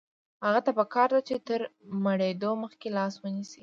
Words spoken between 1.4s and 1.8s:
تر